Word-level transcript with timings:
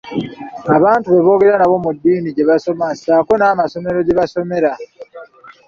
Abantu 0.75 1.07
be 1.13 1.19
boogera 1.25 1.55
nabo, 1.59 1.75
mu 1.85 1.91
ddiini 1.95 2.29
gye 2.35 2.43
basoma, 2.49 2.85
ssaako 2.95 3.31
n'amasomero 3.37 3.99
gye 4.03 4.17
basomera. 4.19 4.71